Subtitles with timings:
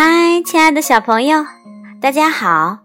[0.00, 1.44] 嗨，亲爱的小朋友，
[2.00, 2.78] 大家好！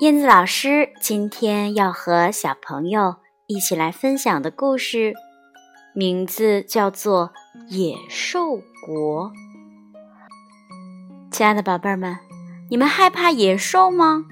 [0.00, 5.14] 燕子老师今天要和小朋友一起来分享的故事，
[5.94, 7.32] 名字叫做
[7.74, 9.30] 《野兽国》。
[11.30, 12.18] 亲爱的宝贝儿们，
[12.68, 14.26] 你们害怕野兽吗？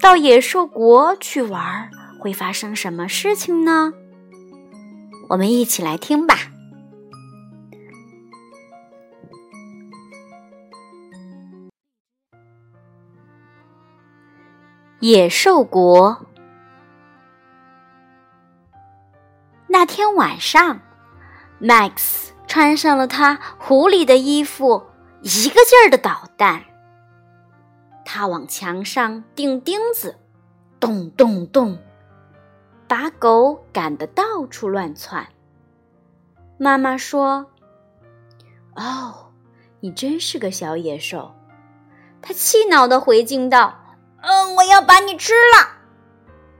[0.00, 1.90] 到野兽国去玩
[2.20, 3.92] 会发生什么事情呢？
[5.30, 6.49] 我们一起来听吧。
[15.00, 16.26] 野兽国。
[19.66, 20.78] 那天晚上
[21.58, 24.88] ，Max 穿上了他狐狸的衣服，
[25.22, 26.64] 一个劲儿的捣蛋。
[28.04, 30.18] 他往墙上钉钉子，
[30.78, 31.78] 咚咚咚，
[32.86, 35.26] 把狗赶得到处乱窜。
[36.58, 37.50] 妈妈说
[38.76, 39.32] ：“哦，
[39.80, 41.34] 你真是个小野兽。”
[42.20, 43.78] 他气恼的回敬道。
[44.22, 45.78] 嗯，我要把你吃了。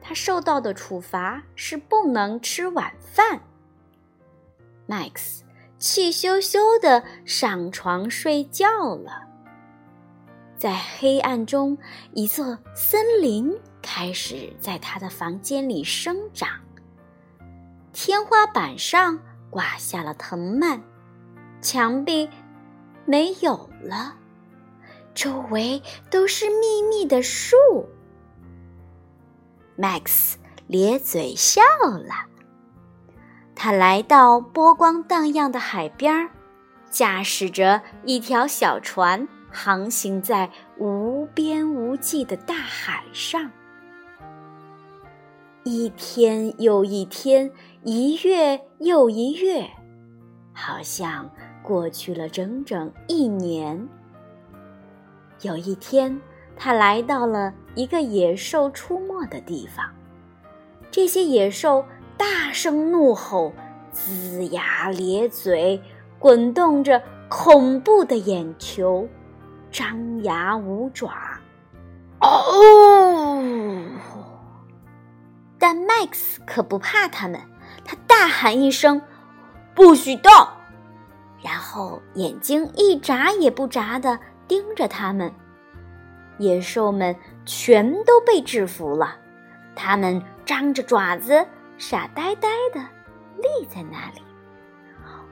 [0.00, 3.41] 他受到的处罚是不能吃晚饭。
[4.89, 5.41] Max
[5.78, 9.22] 气羞羞的上床睡觉了。
[10.56, 11.78] 在黑暗中，
[12.12, 16.48] 一座森林开始在他的房间里生长。
[17.92, 20.83] 天花板上挂下了藤蔓，
[21.62, 22.28] 墙壁
[23.05, 24.16] 没有了。
[25.21, 27.55] 周围都是密密的树。
[29.77, 32.25] Max 咧嘴笑了。
[33.55, 36.31] 他来到波光荡漾的海边，
[36.89, 43.51] 驾驶着一条小船，航行在无边无际的大海上。
[45.65, 47.53] 一天又一天，
[47.84, 49.69] 一月又一月，
[50.55, 51.31] 好像
[51.62, 53.87] 过去了整整一年。
[55.43, 56.21] 有一天，
[56.56, 59.87] 他来到了一个野兽出没的地方。
[60.91, 61.84] 这些野兽
[62.17, 63.53] 大声怒吼，
[63.95, 65.81] 龇牙咧嘴，
[66.19, 69.09] 滚动着恐怖的眼球，
[69.71, 71.11] 张牙舞爪。
[72.21, 73.43] 哦！
[75.59, 77.41] 但 Max 可不怕他们，
[77.84, 79.00] 他大喊一声
[79.75, 80.31] ：“不许动！”
[81.43, 84.19] 然后眼睛一眨也不眨的。
[84.50, 85.33] 盯着他们，
[86.38, 87.15] 野兽们
[87.47, 89.16] 全都被制服了。
[89.77, 91.47] 他们张着爪子，
[91.78, 92.81] 傻呆呆的
[93.37, 94.21] 立在那里，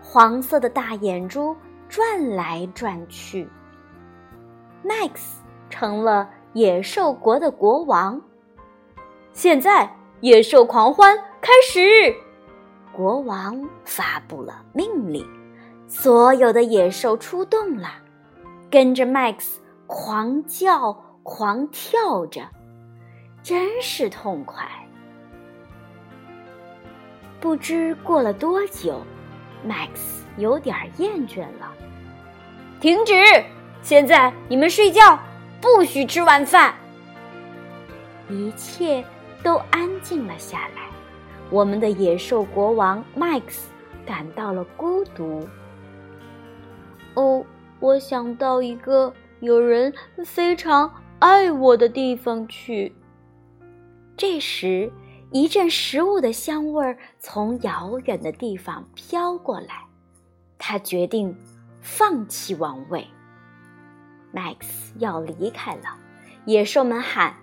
[0.01, 1.57] 黄色的大眼珠
[1.89, 3.49] 转来转去。
[4.85, 5.11] Max
[5.69, 8.23] 成了野兽国的国王。
[9.33, 11.81] 现在，野兽狂欢开始！
[12.93, 15.27] 国王发布了命令，
[15.89, 17.89] 所有的野兽出动了。
[18.71, 19.57] 跟着 Max
[19.87, 20.93] 狂叫、
[21.23, 22.43] 狂跳着，
[23.43, 24.69] 真是痛快。
[27.41, 29.01] 不知过了多久
[29.67, 31.73] ，Max 有点厌倦了。
[32.81, 33.15] 停止！
[33.81, 35.19] 现在你们睡觉，
[35.61, 36.75] 不许吃晚饭。
[38.29, 39.03] 一切
[39.43, 40.83] 都安静了下来。
[41.49, 43.63] 我们的野兽国王 Max
[44.05, 45.49] 感到了孤独。
[47.15, 47.43] 哦。
[47.81, 49.93] 我想到一个有人
[50.25, 52.95] 非常爱我的地方去。
[54.17, 54.93] 这时，
[55.31, 59.85] 一阵食物的香味儿从遥远的地方飘过来。
[60.59, 61.37] 他决定
[61.81, 63.07] 放弃王位。
[64.35, 64.57] Max
[64.99, 65.97] 要离开了，
[66.45, 67.35] 野兽们喊：“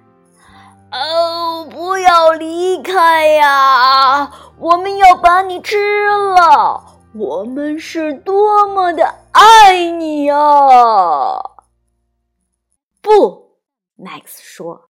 [0.92, 4.32] 哦，不要离开呀！
[4.60, 6.95] 我们要把你吃了！
[7.16, 10.36] 我们是多么的……”爱你呀！
[13.02, 13.58] 不
[13.98, 14.90] ，Max 说。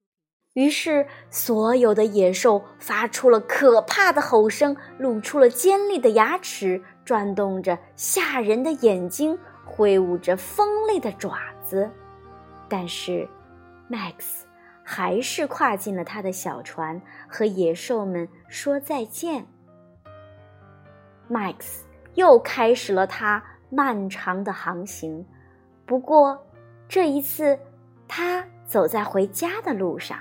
[0.54, 11.92] 于是，所有的野兽发出了可怕的吼声，露出了尖利的牙齿，转动着吓人的眼睛，挥舞着锋利的爪子。
[12.70, 13.28] 但是
[13.90, 14.44] ，Max
[14.82, 19.46] 还是跨进了他的小船，和野兽们说再见。
[21.30, 21.82] Max
[22.16, 23.42] 又开始了他。
[23.72, 25.26] 漫长的航行，
[25.86, 26.40] 不过
[26.88, 27.60] 这一次，
[28.08, 30.18] 他走在回家的路上。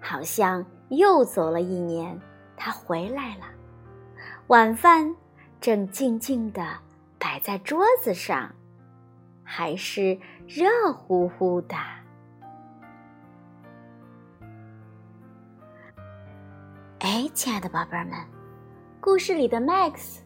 [0.00, 2.18] 好像又走了一年，
[2.56, 3.44] 他回来了。
[4.46, 5.14] 晚饭
[5.60, 6.78] 正静静地
[7.18, 8.50] 摆在桌子上，
[9.42, 11.76] 还是热乎乎的。
[17.00, 18.14] 哎，亲爱的宝贝儿们，
[19.00, 20.20] 故事里的 Max。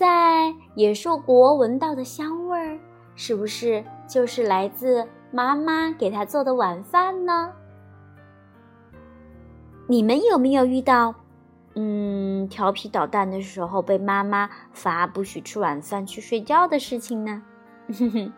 [0.00, 2.78] 在野兽国闻到的香味儿，
[3.16, 7.52] 是不是就是来自妈妈给他做的晚饭呢？
[9.86, 11.14] 你们有没有遇到，
[11.74, 17.42] 嗯，调皮捣蛋的时候被妈妈罚不许吃晚饭去睡觉的事情呢？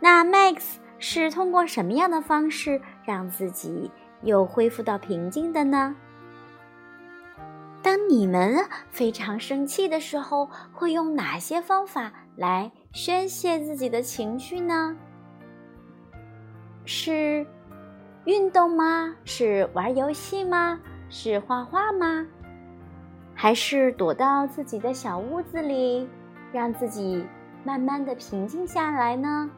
[0.00, 3.90] 那 Max 是通过什么样的方式让自己
[4.20, 5.96] 又恢复到平静的呢？
[7.88, 8.58] 当你们
[8.90, 14.94] 非常生气的时候，会用哪些方法来宣泄自己的情绪呢？
[16.84, 17.46] 是
[18.26, 19.16] 运动吗？
[19.24, 20.78] 是玩游戏吗？
[21.08, 22.26] 是画画吗？
[23.34, 26.06] 还是躲到自己的小屋子里，
[26.52, 27.24] 让自己
[27.64, 29.50] 慢慢的平静下来呢？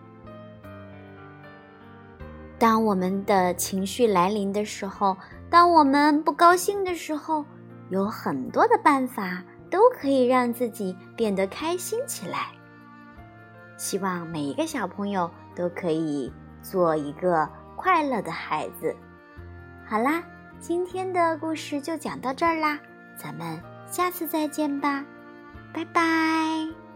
[2.61, 5.17] 当我们的情绪来临的时候，
[5.51, 7.45] 当我们不高兴的时候。
[7.91, 12.49] 有很多的办法都可以让自己变得开心起来。
[13.77, 16.33] 希望每一个小朋友都可以
[16.63, 18.95] 做一个快乐的孩子。
[19.87, 20.23] 好啦，
[20.59, 22.79] 今天的故事就讲到这儿啦，
[23.17, 25.05] 咱们下次再见吧，
[25.73, 26.90] 拜拜。